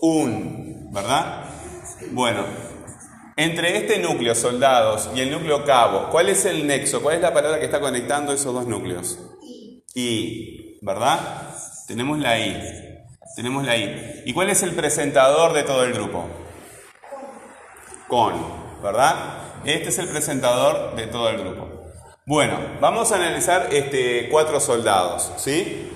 Un, 0.02 0.92
¿verdad? 0.92 1.46
Bueno, 2.12 2.44
entre 3.38 3.78
este 3.78 3.99
núcleo, 3.99 4.35
soldados, 4.35 5.08
y 5.14 5.20
el 5.20 5.30
núcleo 5.30 5.64
cabo, 5.64 6.11
¿cuál 6.11 6.28
es 6.28 6.44
el 6.44 6.66
nexo? 6.66 7.02
¿Cuál 7.02 7.16
es 7.16 7.23
la 7.23 7.32
palabra 7.32 7.58
que 7.58 7.64
está 7.64 7.80
conectando 7.80 8.35
esos 8.35 8.52
dos 8.52 8.66
núcleos? 8.66 9.18
Y. 9.42 9.82
I, 9.94 10.78
¿verdad? 10.82 11.54
Tenemos 11.88 12.18
la 12.18 12.38
I. 12.38 12.62
Tenemos 13.35 13.64
la 13.64 13.78
I. 13.78 14.25
¿Y 14.26 14.35
cuál 14.35 14.50
es 14.50 14.62
el 14.62 14.73
presentador 14.73 15.54
de 15.54 15.62
todo 15.62 15.85
el 15.85 15.94
grupo? 15.94 16.26
Con, 18.08 18.65
¿verdad? 18.83 19.14
Este 19.64 19.88
es 19.88 19.99
el 19.99 20.09
presentador 20.09 20.95
de 20.95 21.06
todo 21.06 21.28
el 21.28 21.38
grupo. 21.38 21.68
Bueno, 22.26 22.59
vamos 22.80 23.12
a 23.12 23.16
analizar 23.16 23.68
este, 23.73 24.28
cuatro 24.30 24.59
soldados, 24.61 25.33
¿sí? 25.37 25.92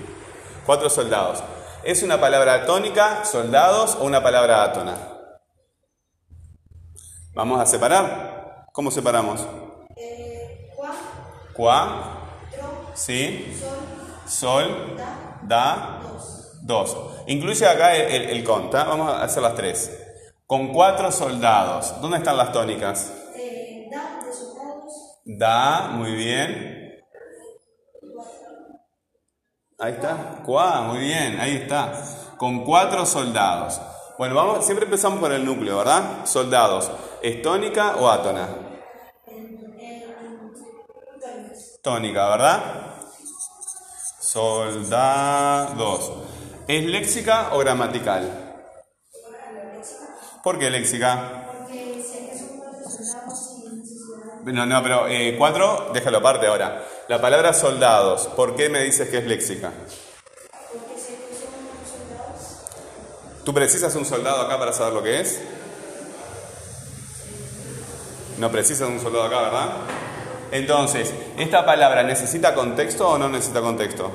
Cuatro 0.65 0.89
soldados. 0.89 1.43
¿Es 1.83 2.03
una 2.03 2.19
palabra 2.21 2.65
tónica, 2.65 3.25
soldados, 3.25 3.97
o 3.99 4.05
una 4.05 4.21
palabra 4.21 4.63
átona? 4.63 4.95
Vamos 7.33 7.59
a 7.59 7.65
separar. 7.65 8.65
¿Cómo 8.71 8.91
separamos? 8.91 9.41
Eh. 9.97 10.69
Qua, 11.53 12.19
Tro. 12.51 12.91
¿sí? 12.93 13.57
Sol. 13.59 13.77
Sol, 14.27 14.95
Da. 14.97 15.39
da, 15.43 15.99
Dos. 16.03 16.59
dos. 16.61 16.97
Incluye 17.27 17.67
acá 17.67 17.95
el, 17.95 18.11
el, 18.23 18.29
el 18.37 18.43
conta. 18.43 18.83
Vamos 18.85 19.11
a 19.11 19.23
hacer 19.23 19.43
las 19.43 19.55
tres. 19.55 20.00
Con 20.51 20.73
cuatro 20.73 21.09
soldados. 21.13 22.01
¿Dónde 22.01 22.17
están 22.17 22.35
las 22.35 22.51
tónicas? 22.51 23.09
Da. 23.89 24.19
De. 24.25 25.31
Da, 25.37 25.87
muy 25.93 26.11
bien. 26.11 27.05
Ahí 29.79 29.93
está. 29.93 30.41
Cuá, 30.45 30.81
muy 30.81 30.99
bien, 30.99 31.39
ahí 31.39 31.55
está. 31.55 31.93
Con 32.35 32.65
cuatro 32.65 33.05
soldados. 33.05 33.79
Bueno, 34.17 34.35
vamos, 34.35 34.65
siempre 34.65 34.83
empezamos 34.83 35.21
por 35.21 35.31
el 35.31 35.45
núcleo, 35.45 35.77
¿verdad? 35.77 36.25
Soldados. 36.25 36.91
¿Es 37.21 37.41
tónica 37.41 37.95
o 37.95 38.09
átona? 38.09 38.49
Tónica, 41.81 42.29
¿verdad? 42.29 42.61
Soldados. 44.19 46.11
¿Es 46.67 46.83
léxica 46.83 47.51
o 47.53 47.59
gramatical? 47.59 48.50
¿Por 50.43 50.57
qué 50.57 50.69
léxica? 50.69 51.45
Porque 51.57 52.03
sé 52.03 52.29
que 52.31 52.37
son 52.37 52.57
cuatro 52.59 52.89
soldados 52.89 53.39
sin 53.47 53.79
necesidad. 53.79 54.43
No, 54.45 54.65
no, 54.65 54.81
pero 54.81 55.07
eh, 55.07 55.35
cuatro, 55.37 55.91
déjalo 55.93 56.17
aparte 56.17 56.47
ahora. 56.47 56.83
La 57.07 57.21
palabra 57.21 57.53
soldados, 57.53 58.27
¿por 58.35 58.55
qué 58.55 58.69
me 58.69 58.81
dices 58.81 59.09
que 59.09 59.19
es 59.19 59.25
léxica? 59.25 59.71
Porque 59.71 60.95
son 60.95 62.09
soldados. 62.09 63.43
¿Tú 63.45 63.53
precisas 63.53 63.93
un 63.95 64.05
soldado 64.05 64.41
acá 64.41 64.57
para 64.57 64.73
saber 64.73 64.93
lo 64.93 65.03
que 65.03 65.19
es? 65.19 65.41
No 68.39 68.51
precisas 68.51 68.89
un 68.89 68.99
soldado 68.99 69.25
acá, 69.25 69.41
¿verdad? 69.41 69.69
Entonces, 70.51 71.13
¿esta 71.37 71.63
palabra 71.63 72.01
necesita 72.01 72.55
contexto 72.55 73.09
o 73.09 73.17
no 73.19 73.29
necesita 73.29 73.61
contexto? 73.61 74.11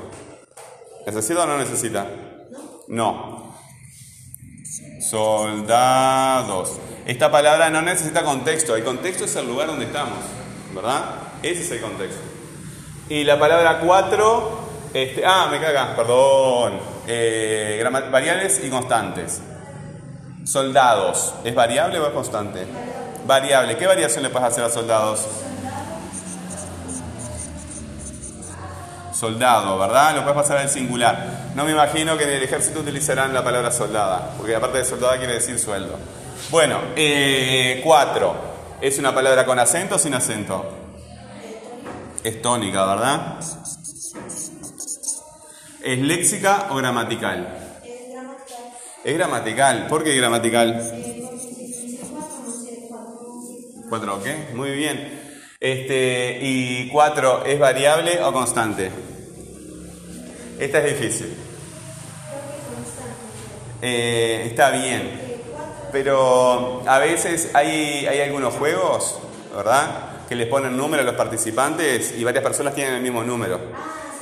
¿Necesita 1.05 1.43
o 1.43 1.47
no 1.47 1.57
necesita? 1.57 2.05
No. 2.89 3.36
Soldados. 5.09 6.73
Esta 7.05 7.31
palabra 7.31 7.69
no 7.69 7.81
necesita 7.81 8.23
contexto. 8.23 8.75
El 8.75 8.83
contexto 8.83 9.23
es 9.23 9.35
el 9.37 9.47
lugar 9.47 9.67
donde 9.67 9.85
estamos, 9.85 10.19
¿verdad? 10.75 11.03
Ese 11.41 11.61
es 11.61 11.71
el 11.71 11.81
contexto. 11.81 12.19
Y 13.07 13.23
la 13.23 13.39
palabra 13.39 13.79
cuatro, 13.79 14.59
este, 14.93 15.25
ah, 15.25 15.47
me 15.49 15.61
caga, 15.61 15.95
perdón. 15.95 16.79
Eh, 17.07 17.87
variables 18.11 18.61
y 18.63 18.69
constantes. 18.69 19.41
Soldados, 20.43 21.33
¿es 21.45 21.55
variable 21.55 21.99
o 21.99 22.07
es 22.07 22.13
constante? 22.13 22.65
Variable. 23.25 23.77
¿Qué 23.77 23.87
variación 23.87 24.23
le 24.23 24.29
puedes 24.29 24.49
hacer 24.49 24.65
a 24.65 24.69
soldados? 24.69 25.25
Soldado, 29.13 29.79
¿verdad? 29.79 30.15
Lo 30.15 30.23
puedes 30.23 30.35
pasar 30.35 30.57
al 30.57 30.69
singular. 30.69 31.46
No 31.57 31.65
me 31.65 31.71
imagino 31.71 32.15
que 32.15 32.25
en 32.25 32.29
el 32.29 32.43
ejército 32.43 32.81
utilizarán 32.81 33.33
la 33.33 33.43
palabra 33.43 33.71
soldada, 33.71 34.31
porque 34.37 34.55
aparte 34.55 34.77
de 34.77 34.85
soldada 34.85 35.17
quiere 35.17 35.33
decir 35.33 35.57
sueldo. 35.57 35.97
Bueno, 36.51 36.79
eh, 36.95 37.81
cuatro. 37.83 38.35
¿Es 38.79 38.99
una 38.99 39.11
palabra 39.11 39.43
con 39.43 39.57
acento 39.57 39.95
o 39.95 39.97
sin 39.97 40.13
acento? 40.13 40.63
Es 42.23 42.43
tónica, 42.43 42.85
¿verdad? 42.85 43.39
¿Es 45.83 45.97
léxica 45.97 46.67
o 46.69 46.75
gramatical? 46.75 47.47
Es 47.83 48.13
gramatical. 48.13 48.63
Es 49.03 49.17
gramatical. 49.17 49.87
¿Por 49.87 50.03
qué 50.03 50.15
gramatical? 50.15 50.93
Cuatro, 53.89 54.17
¿ok? 54.17 54.27
Muy 54.53 54.69
bien. 54.73 55.21
Este, 55.59 56.37
y 56.39 56.87
cuatro, 56.89 57.43
¿es 57.45 57.57
variable 57.57 58.21
o 58.21 58.31
constante? 58.31 58.91
Esta 60.59 60.85
es 60.85 60.99
difícil. 60.99 61.46
Eh, 63.81 64.43
está 64.47 64.71
bien. 64.71 65.37
Pero 65.91 66.83
a 66.85 66.99
veces 66.99 67.51
hay, 67.53 68.05
hay 68.05 68.21
algunos 68.21 68.53
juegos, 68.55 69.19
¿verdad? 69.55 70.25
Que 70.27 70.35
les 70.35 70.47
ponen 70.47 70.75
número 70.75 71.03
a 71.03 71.05
los 71.05 71.15
participantes 71.15 72.13
y 72.17 72.23
varias 72.23 72.43
personas 72.43 72.75
tienen 72.75 72.95
el 72.95 73.01
mismo 73.01 73.23
número. 73.23 73.59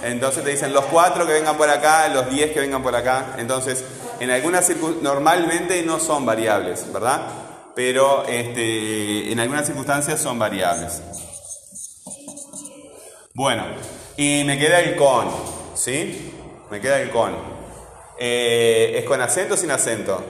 Entonces 0.04 0.44
te 0.44 0.52
dicen 0.52 0.74
los 0.74 0.86
cuatro 0.86 1.26
que 1.26 1.34
vengan 1.34 1.58
por 1.58 1.70
acá, 1.70 2.08
los 2.10 2.30
diez 2.30 2.52
que 2.52 2.60
vengan 2.60 2.84
por 2.84 2.96
acá. 2.96 3.36
Entonces, 3.38 3.84
en 4.20 4.30
algunas 4.30 4.66
circunstancias, 4.66 5.04
normalmente 5.04 5.82
no 5.84 6.00
son 6.00 6.26
variables, 6.26 6.92
¿verdad? 6.94 7.22
Pero 7.76 8.24
este, 8.28 9.32
en 9.32 9.40
algunas 9.40 9.66
circunstancias 9.66 10.22
son 10.22 10.38
variables. 10.38 11.02
Bueno, 13.34 13.64
y 14.16 14.44
me 14.46 14.58
queda 14.58 14.80
el 14.80 14.96
con, 14.96 15.28
¿sí? 15.74 16.32
Me 16.72 16.80
queda 16.80 17.02
el 17.02 17.10
con. 17.10 17.55
Eh, 18.18 18.94
¿Es 18.98 19.06
con 19.06 19.22
acento 19.22 19.56
o 19.56 19.58
sin 19.58 19.72
acento? 19.72 20.24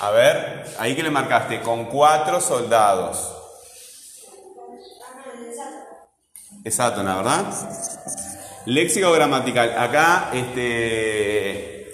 A 0.00 0.10
ver, 0.10 0.64
ahí 0.78 0.96
que 0.96 1.02
le 1.02 1.10
marcaste, 1.10 1.60
con 1.60 1.86
cuatro 1.86 2.40
soldados. 2.40 3.32
Es 6.64 6.80
átona, 6.80 7.16
¿verdad? 7.16 7.44
Léxico 8.66 9.12
gramatical. 9.12 9.76
Acá 9.78 10.30
este, 10.32 11.90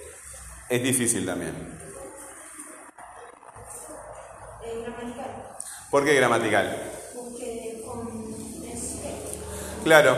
es 0.69 0.83
difícil 0.83 1.27
también. 1.27 1.81
¿Por 5.90 6.05
qué 6.05 6.14
gramatical? 6.14 6.77
Porque 7.14 7.83
con. 7.85 8.31
Claro. 9.83 10.16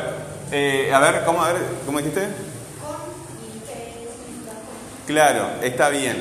Eh, 0.50 0.92
a 0.92 1.00
ver, 1.00 1.24
¿cómo, 1.24 1.42
a 1.42 1.52
ver, 1.52 1.62
¿cómo 1.86 1.96
dijiste? 1.98 2.20
Con 2.20 3.00
y 3.40 3.60
que 3.60 4.06
significa 4.12 4.52
con. 4.52 4.76
Claro, 5.06 5.46
está 5.62 5.88
bien. 5.88 6.16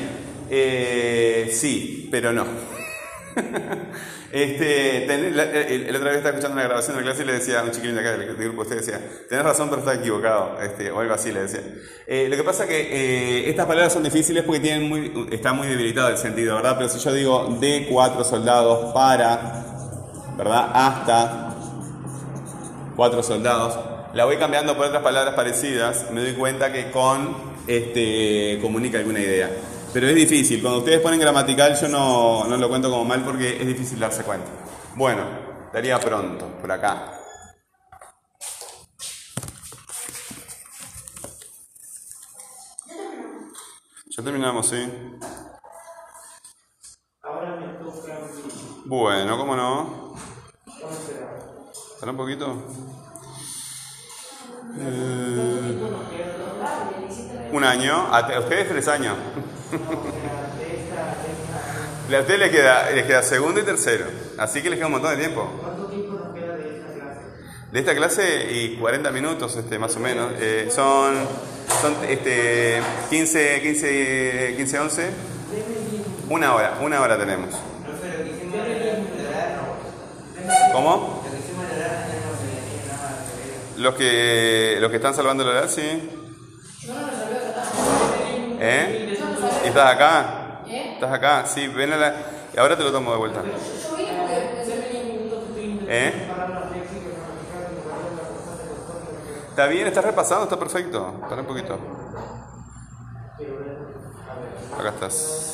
Eh, 0.50 1.50
sí, 1.52 2.08
pero 2.10 2.32
no. 2.32 2.44
este, 4.32 5.06
la, 5.30 5.44
el, 5.44 5.86
el 5.86 5.96
otra 5.96 6.08
vez 6.08 6.18
estaba 6.18 6.36
escuchando 6.36 6.54
una 6.58 6.64
grabación 6.64 6.96
de 6.96 7.02
la 7.02 7.06
clase 7.08 7.22
y 7.22 7.26
le 7.26 7.32
decía 7.34 7.60
a 7.60 7.62
un 7.62 7.70
chiquilín 7.70 7.94
de 7.94 8.00
acá 8.00 8.10
del, 8.12 8.26
del 8.26 8.48
grupo, 8.48 8.62
usted 8.62 8.76
decía, 8.76 9.00
tenés 9.28 9.44
razón, 9.44 9.70
pero 9.70 9.80
está 9.80 9.94
equivocado, 9.94 10.58
este, 10.60 10.90
o 10.90 11.00
algo 11.00 11.14
así 11.14 11.32
le 11.32 11.42
decía. 11.42 11.62
Eh, 12.06 12.26
lo 12.28 12.36
que 12.36 12.42
pasa 12.42 12.66
que 12.66 12.80
eh, 12.80 13.48
estas 13.48 13.66
palabras 13.66 13.92
son 13.92 14.02
difíciles 14.02 14.42
porque 14.44 14.60
tienen 14.60 14.88
muy, 14.88 15.28
está 15.30 15.52
muy 15.52 15.68
debilitado 15.68 16.08
el 16.08 16.18
sentido, 16.18 16.56
¿verdad? 16.56 16.74
Pero 16.76 16.90
si 16.90 16.98
yo 16.98 17.12
digo 17.14 17.56
de 17.60 17.86
cuatro 17.90 18.24
soldados 18.24 18.92
para, 18.92 19.64
¿verdad? 20.36 20.70
Hasta 20.74 21.54
cuatro 22.96 23.22
soldados. 23.22 23.78
La 24.12 24.26
voy 24.26 24.36
cambiando 24.36 24.76
por 24.76 24.86
otras 24.86 25.02
palabras 25.02 25.34
parecidas. 25.34 26.10
Me 26.10 26.20
doy 26.20 26.34
cuenta 26.34 26.70
que 26.72 26.90
con 26.90 27.51
este, 27.66 28.58
comunica 28.60 28.98
alguna 28.98 29.20
idea. 29.20 29.50
Pero 29.92 30.08
es 30.08 30.14
difícil. 30.14 30.62
Cuando 30.62 30.80
ustedes 30.80 31.00
ponen 31.00 31.20
gramatical, 31.20 31.78
yo 31.78 31.88
no, 31.88 32.44
no 32.44 32.56
lo 32.56 32.68
cuento 32.68 32.90
como 32.90 33.04
mal 33.04 33.22
porque 33.24 33.60
es 33.60 33.66
difícil 33.66 33.98
darse 33.98 34.22
cuenta. 34.22 34.50
Bueno, 34.94 35.24
daría 35.72 35.98
pronto, 36.00 36.46
por 36.60 36.72
acá. 36.72 37.18
Ya 44.16 44.22
terminamos, 44.22 44.68
sí. 44.68 44.88
Ahora 47.22 47.56
me 47.56 47.66
toca. 47.74 48.18
Bueno, 48.84 49.38
¿cómo 49.38 49.56
no? 49.56 50.14
¿Para 51.98 52.12
un 52.12 52.18
poquito? 52.18 52.62
Eh, 54.78 55.51
un 57.52 57.64
año. 57.64 57.94
A 58.12 58.38
ustedes 58.40 58.68
tres 58.68 58.88
años. 58.88 59.16
A 62.12 62.20
ustedes 62.20 62.40
les 62.40 62.50
queda, 62.50 62.90
les 62.90 63.06
queda 63.06 63.22
segundo 63.22 63.60
y 63.60 63.62
tercero. 63.62 64.04
Así 64.36 64.60
que 64.60 64.68
les 64.68 64.76
queda 64.78 64.86
un 64.86 64.92
montón 64.92 65.12
de 65.12 65.16
tiempo. 65.16 65.50
¿Cuánto 65.62 65.86
tiempo 65.86 66.12
nos 66.22 66.34
queda 66.34 66.56
de 66.56 66.76
esta 66.76 66.92
clase? 66.92 67.20
De 67.70 67.78
esta 67.78 67.94
clase 67.94 68.52
y 68.52 68.76
40 68.76 69.10
minutos 69.12 69.56
este, 69.56 69.78
más 69.78 69.96
o 69.96 70.00
menos. 70.00 70.32
Eh, 70.38 70.68
son 70.70 71.14
son 71.80 71.96
este, 72.08 72.80
15, 73.10 73.60
15, 73.62 74.54
15, 74.56 74.78
11. 74.78 75.10
Una 76.28 76.54
hora, 76.54 76.78
una 76.80 77.00
hora 77.00 77.18
tenemos. 77.18 77.54
¿Cómo? 80.72 81.22
Los 83.78 83.94
que, 83.94 84.76
los 84.80 84.90
que 84.90 84.96
están 84.96 85.14
salvando 85.14 85.42
el 85.42 85.48
horario, 85.50 85.68
sí. 85.68 86.10
¿Eh? 88.64 89.18
¿Y 89.64 89.68
estás 89.68 89.92
acá? 89.92 90.62
¿Estás 90.68 91.12
acá? 91.12 91.46
Sí, 91.46 91.66
ven 91.66 91.92
a 91.92 91.96
la... 91.96 92.14
Y 92.54 92.58
ahora 92.58 92.76
te 92.76 92.84
lo 92.84 92.92
tomo 92.92 93.10
de 93.10 93.18
vuelta. 93.18 93.42
¿Eh? 95.88 96.28
Está 99.48 99.66
bien, 99.66 99.88
estás 99.88 100.04
repasando, 100.04 100.44
está 100.44 100.56
perfecto. 100.56 101.12
Espera 101.22 101.40
un 101.40 101.46
poquito. 101.46 101.78
Acá 104.78 104.88
estás. 104.90 105.51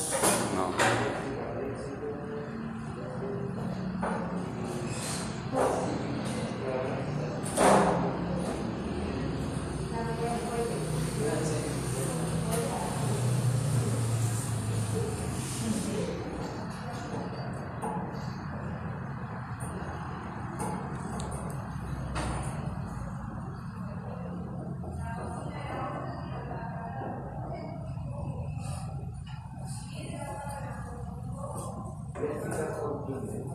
Bueno, 33.09 33.49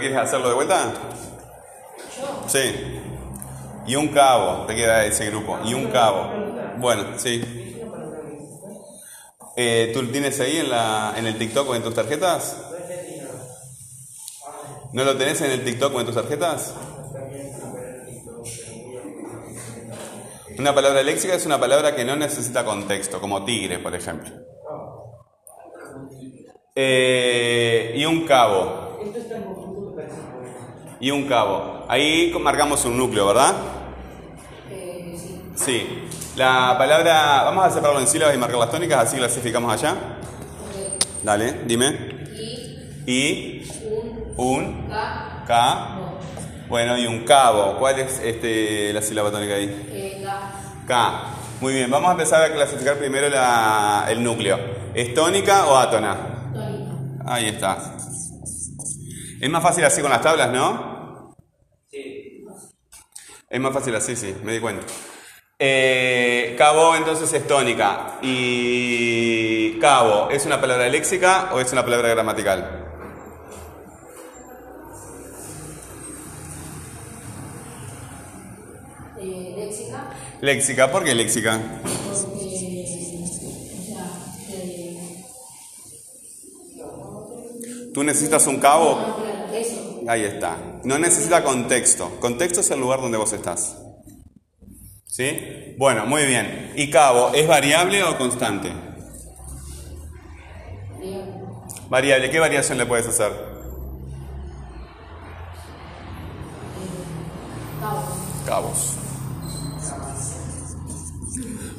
¿quieres 0.00 0.18
hacerlo 0.18 0.48
de 0.48 0.54
vuelta? 0.54 0.92
Sí. 2.48 3.00
Y 3.86 3.96
un 3.96 4.08
cabo, 4.08 4.66
te 4.66 4.74
queda 4.74 5.04
ese 5.04 5.30
grupo. 5.30 5.58
Y 5.64 5.74
un 5.74 5.86
cabo. 5.86 6.30
Bueno, 6.78 7.18
sí. 7.18 7.42
Eh, 9.56 9.90
¿Tú 9.92 10.02
lo 10.02 10.08
tienes 10.10 10.40
ahí 10.40 10.58
en, 10.58 10.70
la, 10.70 11.14
en 11.16 11.26
el 11.26 11.36
TikTok 11.36 11.68
o 11.68 11.74
en 11.74 11.82
tus 11.82 11.94
tarjetas? 11.94 12.56
¿No 14.92 15.04
lo 15.04 15.16
tenés 15.16 15.40
en 15.42 15.50
el 15.52 15.64
TikTok 15.64 15.94
o 15.94 16.00
en 16.00 16.06
tus 16.06 16.14
tarjetas? 16.14 16.74
Una 20.58 20.74
palabra 20.74 21.02
léxica 21.02 21.34
es 21.34 21.46
una 21.46 21.58
palabra 21.58 21.94
que 21.94 22.04
no 22.04 22.16
necesita 22.16 22.64
contexto, 22.64 23.20
como 23.20 23.44
tigre, 23.44 23.78
por 23.78 23.94
ejemplo. 23.94 24.30
Eh, 26.74 27.94
y 27.96 28.04
un 28.04 28.26
cabo. 28.26 28.98
Y 31.00 31.10
un 31.10 31.26
cabo. 31.26 31.84
Ahí 31.88 32.32
marcamos 32.40 32.84
un 32.84 32.96
núcleo, 32.96 33.26
¿verdad? 33.26 33.54
Sí. 35.56 36.06
La 36.36 36.76
palabra, 36.78 37.42
vamos 37.44 37.64
a 37.64 37.70
separarlo 37.70 38.00
en 38.00 38.06
sílabas 38.06 38.34
y 38.34 38.38
marcar 38.38 38.58
las 38.58 38.70
tónicas, 38.70 39.06
así 39.06 39.16
clasificamos 39.16 39.72
allá. 39.72 39.94
Dale, 41.22 41.62
dime. 41.66 42.20
Y, 43.06 43.62
un, 44.36 44.88
K. 45.46 45.96
Bueno, 46.68 46.96
y 46.96 47.06
un 47.06 47.24
cabo. 47.24 47.76
¿Cuál 47.78 47.98
es 48.00 48.20
este, 48.22 48.92
la 48.92 49.02
sílaba 49.02 49.30
tónica 49.30 49.54
ahí? 49.54 50.22
K. 50.86 51.22
Muy 51.60 51.74
bien, 51.74 51.90
vamos 51.90 52.08
a 52.08 52.12
empezar 52.12 52.42
a 52.42 52.52
clasificar 52.54 52.96
primero 52.96 53.28
la- 53.28 54.06
el 54.08 54.22
núcleo. 54.22 54.58
¿Es 54.94 55.12
tónica 55.12 55.66
o 55.66 55.76
átona? 55.76 56.16
Ahí 57.26 57.46
está. 57.48 57.96
Es 59.40 59.50
más 59.50 59.62
fácil 59.62 59.84
así 59.84 60.00
con 60.00 60.10
las 60.10 60.22
tablas, 60.22 60.50
¿no? 60.50 60.89
Es 63.50 63.58
más 63.60 63.74
fácil 63.74 63.96
así, 63.96 64.14
sí, 64.14 64.32
me 64.44 64.52
di 64.52 64.60
cuenta. 64.60 64.86
Eh, 65.58 66.54
cabo 66.56 66.94
entonces 66.94 67.32
es 67.32 67.46
tónica. 67.48 68.18
¿Y 68.22 69.76
cabo 69.80 70.30
es 70.30 70.46
una 70.46 70.60
palabra 70.60 70.88
léxica 70.88 71.50
o 71.52 71.58
es 71.58 71.72
una 71.72 71.84
palabra 71.84 72.10
gramatical? 72.10 72.86
Eh, 79.20 79.54
léxica, 79.56 80.10
Léxica, 80.40 80.90
¿por 80.92 81.02
qué 81.02 81.14
léxica? 81.14 81.60
porque, 81.82 82.06
o 82.08 82.14
sea, 83.84 84.06
eh, 84.52 85.24
¿Tú 87.92 88.04
necesitas 88.04 88.46
un 88.46 88.60
cabo? 88.60 89.18
eso, 89.52 90.02
Ahí 90.06 90.22
está. 90.24 90.56
No 90.84 90.98
necesita 90.98 91.44
contexto. 91.44 92.18
Contexto 92.20 92.60
es 92.60 92.70
el 92.70 92.80
lugar 92.80 93.00
donde 93.00 93.18
vos 93.18 93.32
estás. 93.32 93.76
¿Sí? 95.06 95.74
Bueno, 95.76 96.06
muy 96.06 96.24
bien. 96.24 96.72
¿Y 96.76 96.90
cabo 96.90 97.32
es 97.34 97.46
variable 97.46 98.02
o 98.04 98.16
constante? 98.16 98.72
Variable. 101.88 102.30
¿Qué 102.30 102.38
variación 102.38 102.78
le 102.78 102.86
puedes 102.86 103.08
hacer? 103.08 103.32
cabo, 107.80 108.02
Cabos. 108.46 108.96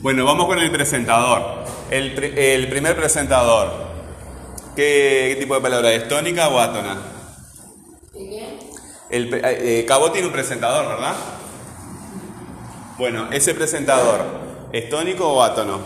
Bueno, 0.02 0.26
vamos 0.26 0.46
con 0.48 0.60
el 0.60 0.72
presentador. 0.72 1.64
El 1.90 2.68
primer 2.70 2.96
presentador. 2.96 3.92
¿Qué, 4.76 5.34
qué 5.34 5.38
tipo 5.40 5.56
de 5.56 5.62
palabra 5.62 5.92
es? 5.92 6.08
¿Tónica 6.08 6.50
o 6.50 6.60
átona? 6.60 7.21
El 9.12 9.34
eh, 9.34 9.42
eh, 9.82 9.86
Cabo 9.86 10.10
tiene 10.12 10.28
un 10.28 10.34
presentador, 10.34 10.88
¿verdad? 10.88 11.14
Bueno, 12.98 13.28
ese 13.32 13.54
presentador, 13.54 14.24
¿es 14.72 14.90
tónico 14.90 15.28
o 15.28 15.44
átono? 15.44 15.82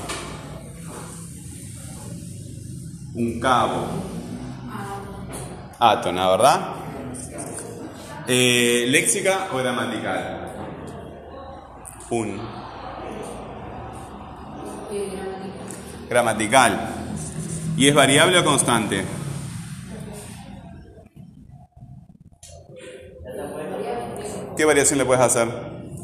Un 3.15 3.39
cabo. 3.39 3.87
Átona, 5.79 6.29
¿verdad? 6.29 6.75
Eh, 8.27 8.85
¿Léxica 8.89 9.47
o 9.51 9.57
gramatical? 9.57 10.51
Un. 12.11 12.41
Gramatical. 16.07 16.89
¿Y 17.75 17.87
es 17.87 17.95
variable 17.95 18.39
o 18.39 18.45
constante? 18.45 19.14
¿Qué 24.55 24.65
variación 24.65 24.99
le 24.99 25.05
puedes 25.05 25.23
hacer? 25.23 25.47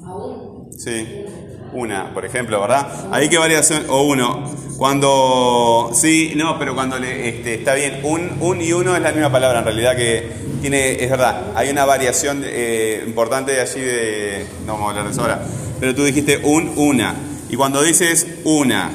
aún, 0.05 0.69
Sí, 0.77 1.25
una, 1.73 2.13
por 2.13 2.25
ejemplo, 2.25 2.59
¿verdad? 2.59 3.07
Ahí 3.11 3.29
qué 3.29 3.37
variación, 3.37 3.85
o 3.89 4.03
uno, 4.03 4.43
cuando, 4.77 5.91
sí, 5.93 6.33
no, 6.35 6.59
pero 6.59 6.75
cuando 6.75 6.99
le, 6.99 7.29
este, 7.29 7.53
está 7.55 7.75
bien, 7.75 8.01
un, 8.03 8.37
un 8.41 8.61
y 8.61 8.73
uno 8.73 8.95
es 8.95 9.01
la 9.01 9.11
misma 9.11 9.31
palabra, 9.31 9.59
en 9.59 9.65
realidad 9.65 9.95
que 9.95 10.31
tiene, 10.61 11.03
es 11.03 11.09
verdad, 11.09 11.53
hay 11.55 11.69
una 11.69 11.85
variación 11.85 12.43
eh, 12.45 13.03
importante 13.05 13.59
allí 13.59 13.79
de, 13.79 14.45
no 14.65 14.73
vamos 14.73 14.87
a 14.87 14.89
hablar 14.89 15.11
eso 15.11 15.21
ahora, 15.21 15.41
pero 15.79 15.95
tú 15.95 16.03
dijiste 16.03 16.41
un, 16.43 16.73
una, 16.75 17.15
y 17.49 17.55
cuando 17.55 17.81
dices 17.81 18.27
una, 18.43 18.91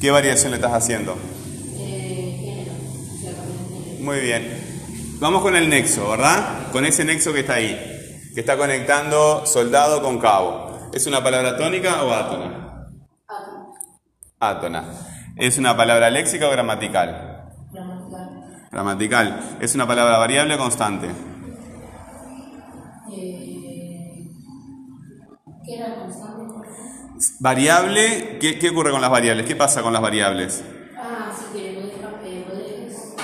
¿qué 0.00 0.10
variación 0.10 0.52
le 0.52 0.56
estás 0.56 0.72
haciendo? 0.72 1.16
Muy 4.00 4.20
bien. 4.20 4.58
Vamos 5.20 5.42
con 5.42 5.56
el 5.56 5.68
nexo, 5.68 6.08
¿verdad? 6.08 6.70
Con 6.70 6.86
ese 6.86 7.04
nexo 7.04 7.32
que 7.32 7.40
está 7.40 7.54
ahí, 7.54 7.97
que 8.38 8.42
está 8.42 8.56
conectando 8.56 9.44
soldado 9.46 10.00
con 10.00 10.20
cabo. 10.20 10.90
¿Es 10.92 11.08
una 11.08 11.24
palabra 11.24 11.56
tónica 11.56 12.04
o 12.04 12.12
átona? 12.14 12.86
átomo, 13.26 13.74
Átona. 14.38 14.84
¿Es 15.34 15.58
una 15.58 15.76
palabra 15.76 16.08
léxica 16.08 16.46
o 16.46 16.52
gramatical? 16.52 17.50
gramatical, 17.72 18.68
Gramatical. 18.70 19.40
¿Es 19.60 19.74
una 19.74 19.88
palabra 19.88 20.18
variable 20.18 20.54
o 20.54 20.58
constante? 20.58 21.08
eh, 23.10 24.30
¿qué 25.66 25.74
era 25.76 25.96
constante? 25.96 26.68
Variable, 27.40 28.38
¿qué, 28.40 28.60
qué 28.60 28.70
ocurre 28.70 28.92
con 28.92 29.00
las 29.00 29.10
variables? 29.10 29.46
¿Qué 29.46 29.56
pasa 29.56 29.82
con 29.82 29.92
las 29.92 30.00
variables? 30.00 30.62
Ah, 30.96 31.32
sí, 31.36 31.58
que 31.58 31.72
podés, 31.80 31.92
eh, 32.22 32.44
podés, 32.48 33.14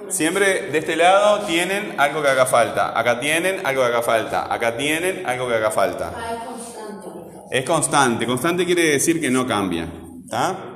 por 0.00 0.01
Siempre 0.12 0.70
de 0.70 0.78
este 0.78 0.94
lado 0.94 1.46
tienen 1.46 1.94
algo 1.98 2.22
que 2.22 2.28
haga 2.28 2.46
falta. 2.46 2.98
Acá 2.98 3.18
tienen 3.18 3.64
algo 3.66 3.82
que 3.82 3.88
haga 3.88 4.02
falta. 4.02 4.52
Acá 4.52 4.76
tienen 4.76 5.24
algo 5.26 5.48
que 5.48 5.54
haga 5.54 5.70
falta. 5.70 6.12
Ah, 6.14 6.34
es 6.34 6.44
constante. 6.44 7.08
Es 7.50 7.64
constante. 7.64 8.26
Constante 8.26 8.66
quiere 8.66 8.84
decir 8.90 9.20
que 9.20 9.30
no 9.30 9.46
cambia. 9.46 9.88
¿Está? 10.24 10.72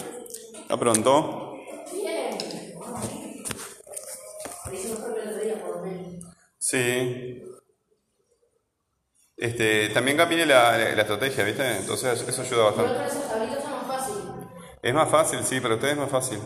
¿Está 0.63 0.77
pronto? 0.79 1.43
Sí. 6.59 7.43
Este, 9.37 9.91
también 9.91 10.17
cambia 10.17 10.47
la, 10.47 10.79
la 10.79 11.03
estrategia, 11.03 11.45
¿viste? 11.45 11.77
Entonces 11.77 12.25
eso 12.27 12.43
ayuda 12.43 12.73
Pero 12.75 12.89
bastante. 12.89 12.93
otra 12.93 13.07
esas 13.07 13.29
tablitas 13.29 13.63
son 13.63 13.73
más 13.73 13.87
fáciles. 13.87 14.25
Es 14.83 14.95
más 14.95 15.09
fácil, 15.11 15.39
sí, 15.45 15.61
para 15.61 15.75
ustedes 15.75 15.93
es 15.93 15.99
más 16.01 16.11
fácil. 16.11 16.39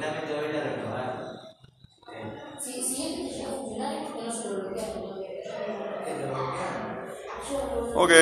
Solamente 0.00 0.34
voy 0.34 0.56
a 0.56 0.62
renovar. 0.62 1.10
Si, 2.62 2.82
si 2.82 3.02
él 3.06 3.30
llega 3.30 3.48
a 3.48 3.52
funcionar, 3.52 3.94
es 3.94 4.00
porque 4.10 4.26
no 4.26 4.32
se 4.32 4.48
lo 4.48 4.54
bloquea 4.60 4.92
todavía. 4.94 5.30
Ok. 7.94 8.12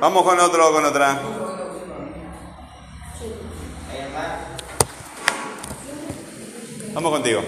Vamos 0.00 0.22
con 0.22 0.38
otro 0.40 0.68
o 0.68 0.72
con 0.72 0.84
otra. 0.84 1.20
Vamos 6.94 7.12
contigo. 7.12 7.42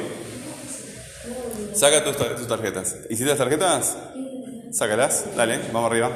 Saca 1.74 2.04
tus, 2.04 2.16
tar- 2.16 2.36
tus 2.36 2.46
tarjetas. 2.48 2.96
¿Hiciste 3.08 3.26
las 3.30 3.38
tarjetas? 3.38 3.96
Sácalas. 4.72 5.24
Dale, 5.36 5.58
vamos 5.72 5.90
arriba. 5.90 6.10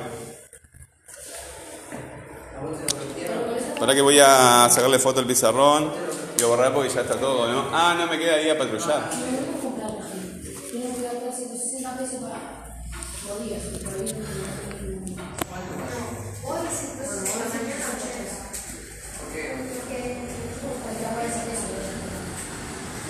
Ahora 3.80 3.94
que 3.94 4.00
voy 4.02 4.18
a 4.20 4.68
sacarle 4.70 4.98
foto 4.98 5.20
al 5.20 5.26
pizarrón. 5.26 6.11
A 6.42 6.46
borrar 6.46 6.74
porque 6.74 6.88
ya 6.88 7.02
está 7.02 7.14
todo, 7.20 7.46
¿no? 7.48 7.68
Ah, 7.72 7.94
no 7.96 8.06
me 8.08 8.18
queda 8.18 8.34
ahí 8.34 8.50
a 8.50 8.58
patrullar. 8.58 9.08
Tienen 9.10 10.94
que 10.94 11.02
dar 11.02 11.14
160 11.32 11.98
pesos 11.98 12.20
para 12.20 12.84
los 13.28 13.44
días. 13.46 13.62
por 13.62 13.74
ahí. 13.74 13.81